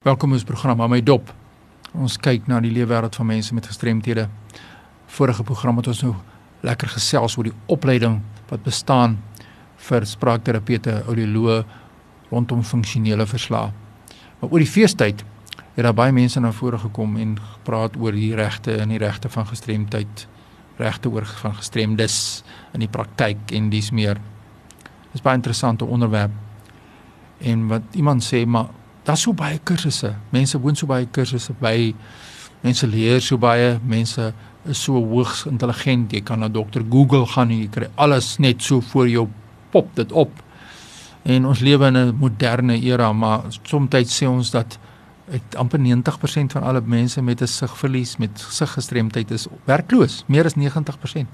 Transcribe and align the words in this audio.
Welkom 0.00 0.32
ons 0.32 0.46
program 0.48 0.80
aan 0.80 0.88
my 0.94 1.02
dop. 1.04 1.26
Ons 1.92 2.14
kyk 2.24 2.46
na 2.48 2.56
die 2.64 2.70
lewenswêreld 2.72 3.18
van 3.18 3.26
mense 3.28 3.52
met 3.52 3.66
gestremthede. 3.68 4.22
Vorige 5.12 5.44
program 5.44 5.76
het 5.76 5.90
ons 5.92 6.00
nou 6.06 6.12
lekker 6.64 6.88
gesels 6.94 7.36
oor 7.36 7.50
die 7.50 7.52
opleiding 7.68 8.14
wat 8.48 8.64
bestaan 8.64 9.18
vir 9.90 10.06
spraakterapeute, 10.08 10.94
audioloë 11.04 11.58
rondom 12.30 12.64
funksionele 12.64 13.28
verslae. 13.28 13.74
Maar 14.40 14.48
oor 14.48 14.64
die 14.64 14.70
feestyd 14.72 15.20
het 15.58 15.84
daar 15.84 15.98
baie 16.00 16.16
mense 16.16 16.40
na 16.40 16.54
vore 16.62 16.80
gekom 16.80 17.20
en 17.20 17.36
gepraat 17.58 18.00
oor 18.00 18.16
die 18.16 18.32
regte 18.40 18.80
en 18.80 18.96
die 18.96 19.04
regte 19.04 19.28
van 19.28 19.52
gestremdheid, 19.52 20.26
regte 20.80 21.12
oor 21.12 21.28
van 21.44 21.60
gestremdes 21.60 22.40
in 22.72 22.88
die 22.88 22.92
praktyk 22.96 23.52
en 23.52 23.68
dis 23.68 23.92
meer. 23.92 24.16
Dis 25.12 25.20
baie 25.20 25.36
interessante 25.36 25.84
onderwerp. 25.84 26.32
En 27.44 27.68
wat 27.68 28.00
iemand 28.00 28.24
sê 28.24 28.46
maar 28.48 28.79
daar's 29.10 29.26
so 29.26 29.34
baie 29.34 29.58
kursusse. 29.66 30.12
Mense 30.30 30.58
woon 30.62 30.78
so 30.78 30.86
baie 30.90 31.08
kursusse 31.10 31.54
by. 31.60 31.90
Mense 32.62 32.86
leer 32.86 33.22
so 33.24 33.38
baie. 33.40 33.78
Mense 33.82 34.30
is 34.68 34.82
so 34.84 35.00
hoogs 35.00 35.46
intelligent. 35.50 36.12
Jy 36.14 36.22
kan 36.26 36.42
na 36.44 36.50
dokter 36.52 36.84
Google 36.86 37.26
gaan 37.26 37.50
en 37.50 37.64
jy 37.64 37.70
kry 37.72 37.90
alles 38.00 38.36
net 38.42 38.62
so 38.62 38.84
voor 38.92 39.10
jou 39.10 39.26
pop 39.74 39.90
dit 39.98 40.12
op. 40.12 40.30
En 41.26 41.48
ons 41.50 41.60
lewe 41.60 41.86
in 41.86 41.96
'n 41.96 42.16
moderne 42.16 42.78
era, 42.80 43.12
maar 43.12 43.42
soms 43.62 43.90
sê 44.08 44.26
ons 44.26 44.50
dat 44.50 44.78
ek 45.30 45.54
amper 45.56 45.78
90% 45.78 46.52
van 46.52 46.62
alle 46.62 46.80
mense 46.80 47.22
met 47.22 47.42
'n 47.42 47.46
sigverlies 47.46 48.16
met 48.18 48.30
siggestremdheid 48.38 49.30
is 49.30 49.46
werkloos, 49.64 50.24
meer 50.26 50.44
as 50.44 50.54
90%. 50.54 51.28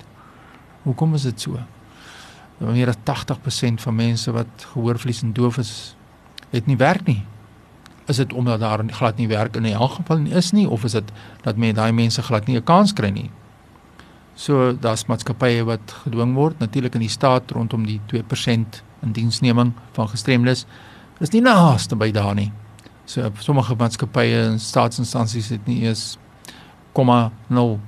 Hoekom 0.83 1.15
is 1.15 1.23
dit 1.23 1.41
so? 1.41 1.59
Meer 2.59 2.89
as 2.89 2.97
80% 3.03 3.81
van 3.81 3.95
mense 3.95 4.33
wat 4.33 4.47
gehoorverlies 4.73 5.23
en 5.23 5.33
doof 5.33 5.59
is, 5.59 5.97
het 6.51 6.67
nie 6.67 6.77
werk 6.77 7.07
nie 7.07 7.25
is 8.07 8.17
dit 8.17 8.33
omdat 8.33 8.61
daar 8.61 8.85
glad 8.91 9.17
nie 9.17 9.29
werk 9.29 9.57
in 9.57 9.65
elk 9.65 9.91
geval 9.91 10.19
nie 10.19 10.33
is 10.33 10.53
nie 10.53 10.69
of 10.69 10.85
is 10.85 10.93
dit 10.93 11.13
dat 11.43 11.57
mense 11.57 11.75
daai 11.75 11.93
mense 11.93 12.23
glad 12.23 12.47
nie 12.47 12.57
'n 12.57 12.65
kans 12.65 12.93
kry 12.93 13.11
nie. 13.11 13.31
So 14.35 14.73
daar's 14.73 15.05
maatskappye 15.07 15.65
wat 15.65 15.93
gedwing 16.05 16.35
word 16.35 16.59
natuurlik 16.59 16.95
in 16.95 17.01
die 17.01 17.09
staat 17.09 17.51
rondom 17.51 17.87
die 17.87 18.01
2% 18.07 18.83
in 19.03 19.13
diensneming 19.13 19.73
van 19.93 20.09
gestremdes. 20.09 20.67
Dis 21.19 21.31
nie 21.31 21.41
naaste 21.41 21.97
by 21.97 22.11
daar 22.11 22.35
nie. 22.35 22.53
So 23.05 23.31
sommige 23.39 23.75
maatskappye 23.75 24.43
en 24.43 24.61
staatsinstansies 24.61 25.49
het 25.49 25.67
nie 25.67 25.83
eens 25.83 26.19
0,05% 26.93 27.81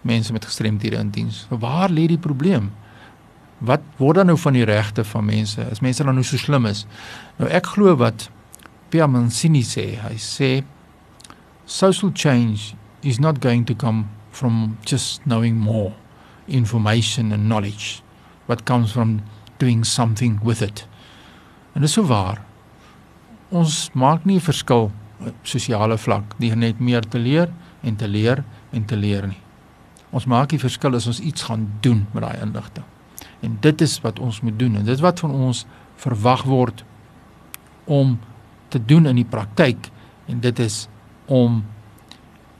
mense 0.00 0.32
met 0.32 0.44
gestremdhede 0.44 0.96
in 0.96 1.10
diens. 1.10 1.46
Waar 1.48 1.90
lê 1.90 2.06
die 2.06 2.18
probleem? 2.18 2.72
Wat 3.58 3.82
word 3.98 4.16
dan 4.20 4.26
nou 4.26 4.38
van 4.38 4.52
die 4.52 4.64
regte 4.64 5.04
van 5.04 5.24
mense 5.24 5.64
as 5.70 5.80
mense 5.80 6.04
dan 6.04 6.14
nou 6.14 6.24
so 6.24 6.38
slim 6.38 6.66
is? 6.66 6.86
Nou 7.38 7.50
ek 7.50 7.72
glo 7.74 7.96
wat 7.98 8.28
Pierre 8.88 9.08
Mancini 9.10 9.62
sê, 9.66 9.98
hy 10.00 10.16
sê 10.16 10.64
social 11.66 12.10
change 12.14 12.74
is 13.02 13.18
not 13.20 13.40
going 13.40 13.66
to 13.66 13.74
come 13.74 14.08
from 14.30 14.78
just 14.86 15.20
knowing 15.26 15.56
more 15.56 15.92
information 16.46 17.32
and 17.32 17.48
knowledge 17.48 18.02
what 18.46 18.64
comes 18.64 18.92
from 18.92 19.20
doing 19.58 19.84
something 19.84 20.40
with 20.42 20.62
it. 20.62 20.86
En 21.74 21.82
dis 21.82 21.92
so 21.92 22.02
waar. 22.02 22.40
Ons 23.50 23.90
maak 23.92 24.24
nie 24.24 24.36
'n 24.36 24.40
verskil 24.40 24.90
op 25.26 25.34
sosiale 25.42 25.98
vlak 25.98 26.38
deur 26.38 26.56
net 26.56 26.80
meer 26.80 27.02
te 27.02 27.18
leer 27.18 27.48
en 27.82 27.96
te 27.96 28.08
leer 28.08 28.44
en 28.72 28.84
te 28.84 28.96
leer 28.96 29.26
nie. 29.26 29.40
Ons 30.10 30.24
maak 30.24 30.48
die 30.48 30.58
verskil 30.58 30.94
as 30.94 31.06
ons 31.06 31.20
iets 31.20 31.42
gaan 31.42 31.68
doen 31.80 32.06
met 32.12 32.22
daai 32.22 32.40
inligting. 32.42 32.84
En 33.40 33.56
dit 33.60 33.80
is 33.80 34.00
wat 34.00 34.18
ons 34.18 34.40
moet 34.40 34.58
doen 34.58 34.76
en 34.76 34.84
dit 34.84 35.00
wat 35.00 35.20
van 35.20 35.30
ons 35.30 35.66
verwag 35.96 36.42
word 36.42 36.84
om 37.84 38.18
te 38.68 38.80
doen 38.84 39.06
in 39.06 39.16
die 39.20 39.28
praktyk 39.28 39.90
en 40.26 40.40
dit 40.40 40.58
is 40.58 40.86
om 41.26 41.62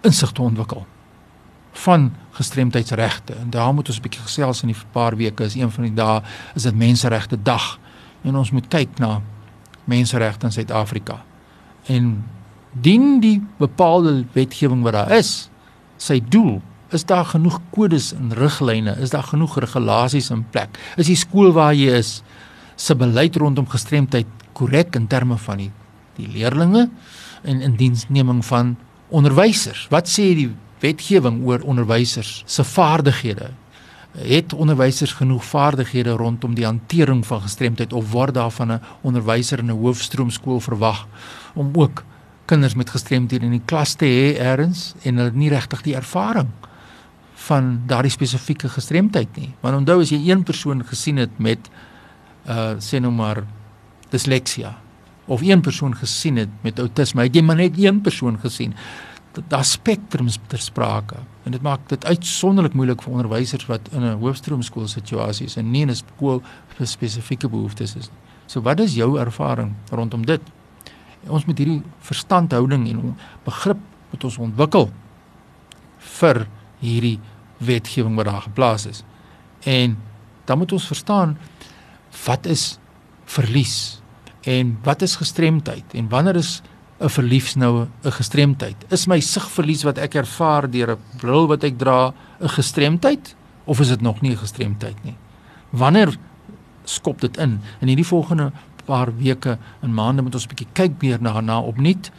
insig 0.07 0.33
te 0.33 0.43
ontwikkel 0.43 0.87
van 1.79 2.13
gestremdheidsregte. 2.31 3.35
En 3.35 3.51
daar 3.51 3.75
moet 3.75 3.89
ons 3.89 3.99
'n 3.99 4.03
bietjie 4.03 4.23
gesels 4.23 4.63
in 4.63 4.69
die 4.69 4.83
paar 4.91 5.17
weke. 5.17 5.45
Is 5.45 5.55
een 5.55 5.71
van 5.71 5.85
die 5.85 5.95
dae 5.95 6.23
is 6.55 6.63
dit 6.63 6.75
menseregte 6.75 7.43
dag 7.43 7.79
en 8.23 8.37
ons 8.37 8.51
moet 8.51 8.69
kyk 8.69 8.99
na 8.99 9.21
menseregte 9.85 10.47
in 10.47 10.53
Suid-Afrika. 10.53 11.25
En 11.87 12.25
dien 12.73 13.21
die 13.21 13.47
bepaalde 13.57 14.25
wetgewing 14.33 14.83
wat 14.83 14.93
daar 14.93 15.11
is 15.11 15.51
sy 15.97 16.23
doel 16.29 16.63
Is 16.89 17.05
daar 17.05 17.25
genoeg 17.25 17.61
kodes 17.71 18.15
en 18.17 18.33
riglyne? 18.33 18.95
Is 18.97 19.11
daar 19.11 19.23
genoeg 19.23 19.59
regulasies 19.61 20.31
in 20.31 20.47
plek? 20.51 20.79
Is 20.97 21.11
die 21.11 21.19
skool 21.21 21.53
waar 21.53 21.75
jy 21.77 21.93
is 21.99 22.23
se 22.81 22.95
beleid 22.97 23.37
rondom 23.37 23.67
gestremdheid 23.69 24.29
korrek 24.57 24.97
in 24.97 25.07
terme 25.07 25.37
van 25.37 25.61
die 25.61 25.71
die 26.17 26.27
leerdlinge 26.33 26.89
en 27.43 27.61
in 27.61 27.75
diensneming 27.77 28.41
van 28.45 28.77
onderwysers? 29.09 29.85
Wat 29.93 30.09
sê 30.09 30.31
die 30.39 30.49
wetgewing 30.81 31.43
oor 31.45 31.61
onderwysers 31.61 32.43
se 32.47 32.65
vaardighede? 32.65 33.51
Het 34.19 34.55
onderwysers 34.57 35.13
genoeg 35.13 35.45
vaardighede 35.45 36.17
rondom 36.17 36.55
die 36.57 36.65
hantering 36.65 37.21
van 37.27 37.45
gestremdheid 37.45 37.93
of 37.93 38.09
word 38.11 38.35
daar 38.35 38.51
van 38.51 38.73
'n 38.73 38.81
onderwyser 39.03 39.59
in 39.59 39.71
'n 39.71 39.81
hoofstroomskool 39.85 40.61
verwag 40.61 41.07
om 41.55 41.71
ook 41.75 42.05
kinders 42.45 42.75
met 42.75 42.91
gestremdhede 42.91 43.45
in 43.45 43.61
die 43.61 43.65
klas 43.65 43.95
te 43.95 44.07
hê 44.07 44.41
eers 44.41 44.95
en 45.03 45.17
hulle 45.17 45.33
nie 45.35 45.49
regtig 45.49 45.83
die 45.83 45.95
ervaring 45.95 46.49
van 47.47 47.83
daardie 47.87 48.11
spesifieke 48.13 48.69
gestremdheid 48.69 49.37
nie. 49.39 49.53
Want 49.63 49.77
onthou 49.83 50.01
as 50.03 50.11
jy 50.11 50.19
een 50.27 50.43
persoon 50.47 50.83
gesien 50.87 51.21
het 51.23 51.39
met 51.39 51.71
uh 52.49 52.75
sê 52.83 53.01
nou 53.01 53.13
maar 53.13 53.45
disleksia 54.11 54.75
of 55.29 55.43
een 55.45 55.61
persoon 55.61 55.95
gesien 55.95 56.37
het 56.41 56.53
met 56.65 56.79
outisme, 56.81 57.27
het 57.27 57.35
jy 57.37 57.43
maar 57.45 57.61
net 57.61 57.77
een 57.79 58.01
persoon 58.01 58.39
gesien. 58.41 58.73
Daar 59.53 59.65
spektrums 59.65 60.39
ter 60.49 60.59
sprake 60.59 61.21
en 61.45 61.53
dit 61.53 61.63
maak 61.63 61.85
dit 61.89 62.05
uitsonderlik 62.05 62.75
moeilik 62.75 63.03
vir 63.05 63.13
onderwysers 63.13 63.69
wat 63.69 63.89
in 63.93 64.03
'n 64.03 64.19
hoofstroomskool 64.19 64.89
situasie 64.89 65.47
is 65.47 65.57
en 65.57 65.71
nie 65.71 65.83
in 65.83 65.91
'n 65.91 65.95
skool 65.95 66.43
spesifieke 66.83 67.49
behoeftes 67.49 67.97
is 67.97 68.09
nie. 68.11 68.19
So 68.47 68.61
wat 68.61 68.81
is 68.81 68.95
jou 68.95 69.19
ervaring 69.19 69.75
rondom 69.91 70.27
dit? 70.27 70.41
Ons 71.29 71.45
moet 71.45 71.59
hierdie 71.59 71.83
verstandhouding 71.99 72.89
en 72.89 73.17
begrip 73.45 73.79
moet 74.11 74.25
ons 74.25 74.39
ontwikkel 74.39 74.91
vir 75.99 76.47
hierdie 76.81 77.19
wetgewing 77.59 78.17
wat 78.17 78.25
daar 78.25 78.43
geplaas 78.43 78.87
is. 78.87 79.03
En 79.65 79.99
dan 80.45 80.59
moet 80.59 80.73
ons 80.73 80.87
verstaan 80.87 81.39
wat 82.25 82.47
is 82.47 82.79
verlies 83.25 84.01
en 84.49 84.79
wat 84.83 85.03
is 85.03 85.17
gestremdheid 85.17 85.95
en 85.95 86.09
wanneer 86.09 86.37
is 86.37 86.63
'n 87.01 87.09
verlies 87.09 87.55
nou 87.55 87.87
'n 88.05 88.13
gestremdheid? 88.13 88.77
Is 88.91 89.07
my 89.07 89.21
sigverlies 89.21 89.83
wat 89.83 89.99
ek 89.99 90.15
ervaar 90.15 90.71
deur 90.71 90.91
'n 90.91 91.19
bril 91.19 91.47
wat 91.47 91.65
ek 91.65 91.79
dra 91.79 92.15
'n 92.41 92.49
gestremdheid 92.49 93.35
of 93.65 93.81
is 93.81 93.89
dit 93.89 94.01
nog 94.01 94.21
nie 94.21 94.33
'n 94.33 94.37
gestremdheid 94.37 95.05
nie? 95.05 95.17
Wanneer 95.71 96.17
skop 96.85 97.21
dit 97.21 97.37
in? 97.37 97.61
In 97.81 97.89
hierdie 97.89 98.07
volgende 98.07 98.53
paar 98.85 99.17
weke 99.17 99.59
en 99.81 99.95
maande 99.95 100.23
moet 100.23 100.35
ons 100.35 100.45
'n 100.45 100.49
bietjie 100.49 100.73
kyk 100.73 101.03
meer 101.03 101.21
na 101.21 101.41
na 101.41 101.61
opnuut 101.61 102.11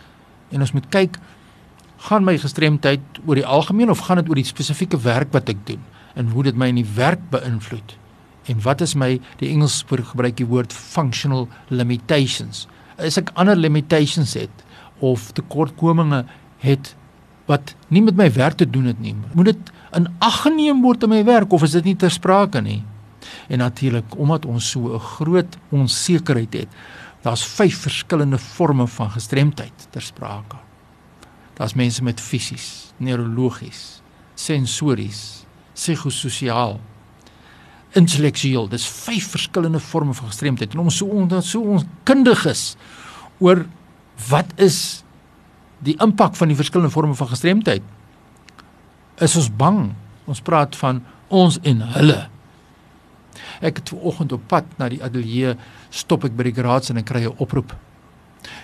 en 0.51 0.61
ons 0.61 0.71
moet 0.71 0.89
kyk 0.89 1.17
gaan 2.07 2.23
my 2.23 2.37
gestremdheid 2.39 3.19
oor 3.25 3.39
die 3.39 3.45
algemeen 3.45 3.91
of 3.91 4.05
gaan 4.07 4.21
dit 4.21 4.29
oor 4.31 4.39
die 4.39 4.47
spesifieke 4.47 4.99
werk 5.03 5.33
wat 5.35 5.49
ek 5.51 5.65
doen 5.67 5.81
en 6.19 6.31
hoe 6.33 6.43
dit 6.47 6.57
my 6.57 6.69
in 6.71 6.79
die 6.81 6.91
werk 6.95 7.21
beïnvloed? 7.31 7.95
En 8.49 8.61
wat 8.65 8.81
is 8.81 8.95
my 8.97 9.19
die 9.39 9.49
Engels 9.51 9.83
gebruik 9.87 10.37
die 10.39 10.47
woord 10.47 10.73
functional 10.73 11.47
limitations. 11.69 12.67
Is 12.97 13.19
ek 13.19 13.31
ander 13.39 13.55
limitations 13.55 14.33
het 14.35 14.63
of 14.99 15.29
tekortkominge 15.37 16.25
het 16.63 16.95
wat 17.49 17.75
nie 17.89 18.01
met 18.05 18.17
my 18.17 18.27
werk 18.35 18.59
te 18.59 18.67
doen 18.69 18.89
het 18.89 18.99
nie 19.01 19.15
moet 19.33 19.53
dit 19.53 19.71
in 19.97 20.07
ag 20.21 20.41
geneem 20.43 20.81
word 20.85 21.03
in 21.03 21.13
my 21.13 21.23
werk 21.25 21.53
of 21.53 21.63
is 21.65 21.77
dit 21.77 21.91
nie 21.91 21.95
ter 21.95 22.11
sprake 22.11 22.61
nie? 22.61 22.81
En 23.49 23.59
natuurlik 23.59 24.17
omdat 24.17 24.45
ons 24.45 24.71
so 24.71 24.95
'n 24.95 24.99
groot 24.99 25.57
onsekerheid 25.69 26.53
het 26.53 26.69
daar's 27.23 27.43
vyf 27.43 27.81
verskillende 27.81 28.37
forme 28.37 28.87
van 28.87 29.11
gestremdheid 29.11 29.87
ter 29.91 30.01
sprake 30.01 30.68
Daar's 31.59 31.75
mense 31.75 32.03
met 32.03 32.21
fisies, 32.23 32.93
neurologies, 33.03 33.99
sensories, 34.39 35.43
psigososiaal, 35.75 36.77
intellektueel. 37.99 38.69
Dis 38.71 38.85
vyf 38.87 39.27
verskillende 39.33 39.81
forme 39.83 40.15
van 40.15 40.31
gestremdheid. 40.31 40.73
En 40.73 40.85
om 40.85 40.91
so 40.93 41.11
onder 41.11 41.43
so 41.43 41.59
ons 41.75 41.83
kundig 42.07 42.45
is 42.47 42.63
oor 43.43 43.65
wat 44.29 44.55
is 44.55 45.03
die 45.83 45.97
impak 46.03 46.35
van 46.39 46.51
die 46.51 46.57
verskillende 46.59 46.93
forme 46.95 47.15
van 47.15 47.31
gestremdheid? 47.31 47.83
Is 49.19 49.35
ons 49.35 49.51
bang? 49.51 49.89
Ons 50.31 50.39
praat 50.39 50.75
van 50.79 51.03
ons 51.27 51.59
en 51.67 51.83
hulle. 51.97 52.21
Ek 53.59 53.81
het 53.81 53.91
vanoggend 53.91 54.31
op 54.35 54.47
pad 54.47 54.67
na 54.79 54.87
die 54.91 55.03
ateljee 55.03 55.57
stop 55.91 56.23
ek 56.27 56.39
by 56.39 56.47
die 56.47 56.55
garage 56.55 56.93
en 56.93 57.03
ek 57.03 57.11
kry 57.11 57.27
'n 57.27 57.35
oproep 57.35 57.75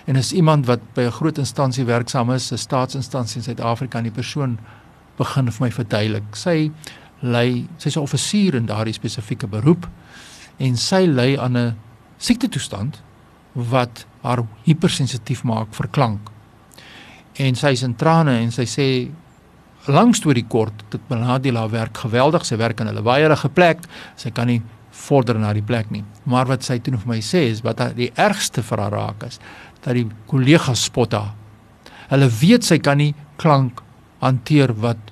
En 0.05 0.15
as 0.15 0.33
iemand 0.33 0.65
wat 0.65 0.79
by 0.93 1.01
'n 1.01 1.11
groot 1.11 1.37
instansie 1.37 1.85
werksaam 1.85 2.31
is, 2.31 2.51
'n 2.51 2.57
staatsinstansie 2.57 3.37
in 3.37 3.43
Suid-Afrika 3.43 3.97
en 3.97 4.03
die 4.03 4.11
persoon 4.11 4.57
begin 5.17 5.51
vir 5.51 5.65
my 5.65 5.71
verduidelik. 5.71 6.35
Sy 6.35 6.71
lei, 7.19 7.67
sy's 7.77 7.95
'n 7.97 8.01
offisier 8.01 8.55
in 8.55 8.65
daardie 8.65 8.93
spesifieke 8.93 9.47
beroep 9.47 9.87
en 10.57 10.77
sy 10.77 11.05
lei 11.05 11.37
aan 11.37 11.57
'n 11.57 11.75
siekte 12.17 12.49
toestand 12.49 13.01
wat 13.53 14.05
haar 14.21 14.43
hypersensitief 14.63 15.43
maak 15.43 15.73
vir 15.73 15.87
klank. 15.87 16.29
En 17.33 17.55
sy 17.55 17.67
is 17.67 17.83
in 17.83 17.95
trane 17.95 18.39
en 18.39 18.51
sy 18.51 18.65
sê 18.65 19.11
lank 19.87 20.15
storie 20.15 20.45
kort, 20.47 20.83
dit 20.89 21.01
benadeel 21.07 21.55
haar 21.55 21.69
werk 21.69 21.97
geweldig. 21.97 22.45
Sy 22.45 22.57
werk 22.57 22.79
in 22.79 22.87
'n 22.87 23.03
waaiere 23.03 23.49
plek. 23.49 23.79
Sy 24.15 24.29
kan 24.29 24.47
nie 24.47 24.61
vorder 24.95 25.39
na 25.39 25.53
die 25.53 25.65
plek 25.65 25.92
nie. 25.92 26.03
Maar 26.24 26.47
wat 26.53 26.63
sy 26.63 26.80
toe 26.80 26.95
vir 26.97 27.09
my 27.09 27.19
sê 27.24 27.45
is 27.51 27.63
wat 27.65 27.81
die 27.97 28.12
ergste 28.15 28.63
vir 28.65 28.83
haar 28.86 28.95
raak 28.95 29.27
is 29.27 29.39
dat 29.83 29.94
die 29.97 30.07
kollegas 30.30 30.88
spot 30.88 31.13
haar. 31.13 31.33
Hulle 32.09 32.30
weet 32.42 32.65
sy 32.65 32.80
kan 32.80 32.97
nie 33.01 33.13
klank 33.42 33.81
hanteer 34.21 34.74
wat 34.81 35.12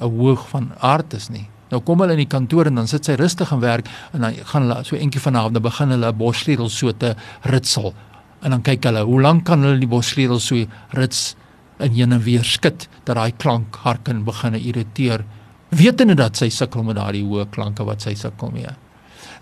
'n 0.00 0.10
hoog 0.18 0.48
van 0.48 0.72
aard 0.80 1.14
is 1.14 1.30
nie. 1.30 1.48
Nou 1.70 1.80
kom 1.80 2.00
hulle 2.00 2.12
in 2.12 2.24
die 2.24 2.30
kantoor 2.30 2.66
en 2.66 2.74
dan 2.74 2.88
sit 2.88 3.04
sy 3.04 3.14
rustig 3.14 3.52
en 3.52 3.60
werk 3.60 3.88
en 4.12 4.20
dan 4.20 4.34
gaan 4.52 4.62
hulle 4.66 4.84
so 4.84 4.96
eentjie 4.96 5.22
vanaand 5.22 5.54
dan 5.54 5.62
begin 5.62 5.90
hulle 5.94 6.12
'n 6.12 6.16
bossleutel 6.16 6.68
so 6.68 6.92
te 6.92 7.14
ritsel. 7.42 7.94
En 8.42 8.50
dan 8.50 8.62
kyk 8.62 8.84
hulle, 8.84 9.04
hoe 9.04 9.20
lank 9.20 9.44
kan 9.44 9.62
hulle 9.62 9.78
die 9.78 9.86
bossleutel 9.86 10.40
so 10.40 10.66
rits 10.90 11.36
en 11.78 11.92
heen 11.92 12.12
en 12.12 12.22
weer 12.22 12.44
skud 12.44 12.88
dat 13.04 13.16
daai 13.16 13.32
klank 13.36 13.76
haar 13.84 13.98
kan 14.02 14.24
begin 14.24 14.54
irriteer. 14.54 15.24
Wetende 15.68 16.14
dat 16.14 16.36
sy 16.36 16.48
sukkel 16.48 16.82
met 16.82 16.96
daardie 16.96 17.24
hoë 17.24 17.50
klanke 17.50 17.84
wat 17.84 18.02
sy 18.02 18.14
sukkel 18.14 18.50
mee. 18.50 18.89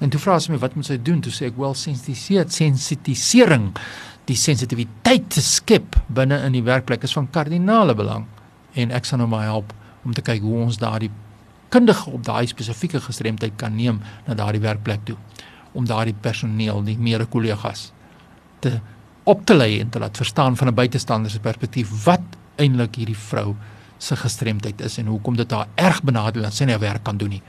En 0.01 0.11
toe 0.11 0.21
vra 0.21 0.39
sy 0.39 0.53
my 0.53 0.59
wat 0.63 0.75
moet 0.75 0.87
sy 0.87 0.99
doen? 1.03 1.21
Toe 1.21 1.33
sê 1.33 1.49
ek 1.51 1.57
wel 1.59 1.75
sensitiseer, 1.75 2.49
sensitisering, 2.49 3.73
die 4.29 4.37
sensitiwiteit 4.37 5.31
te 5.33 5.43
skep 5.45 5.97
binne 6.13 6.39
in 6.47 6.53
die 6.53 6.65
werkplek 6.65 7.07
is 7.07 7.15
van 7.17 7.31
kardinale 7.33 7.95
belang 7.97 8.27
en 8.79 8.93
ek 8.95 9.09
sal 9.09 9.23
nou 9.23 9.29
maar 9.31 9.47
help 9.49 9.73
om 10.05 10.13
te 10.15 10.25
kyk 10.25 10.45
hoe 10.45 10.65
ons 10.67 10.79
daardie 10.81 11.11
kundige 11.73 12.11
op 12.13 12.25
daai 12.25 12.47
spesifieke 12.49 13.01
gestremdheid 13.05 13.57
kan 13.61 13.75
neem 13.77 14.03
na 14.27 14.37
daardie 14.37 14.63
werkplek 14.65 15.05
toe 15.09 15.17
om 15.77 15.87
daardie 15.89 16.17
personeel, 16.17 16.83
die 16.85 16.97
mede 16.99 17.27
kollegas 17.29 17.91
te 18.65 18.79
op 19.29 19.43
te 19.45 19.57
lei 19.57 19.75
en 19.83 19.91
te 19.93 20.01
laat 20.01 20.17
verstaan 20.17 20.57
van 20.57 20.69
'n 20.69 20.75
buitestander 20.75 21.31
se 21.31 21.41
perspektief 21.41 22.05
wat 22.05 22.25
eintlik 22.57 22.97
hierdie 22.97 23.17
vrou 23.17 23.55
se 23.99 24.17
gestremdheid 24.17 24.81
is 24.81 24.99
en 24.99 25.07
hoekom 25.07 25.37
dit 25.37 25.51
haar 25.51 25.69
erg 25.75 26.03
benadeel 26.03 26.43
dat 26.43 26.55
sy 26.55 26.65
nie 26.65 26.79
werk 26.79 27.03
kan 27.03 27.17
doen 27.17 27.29
nie. 27.29 27.43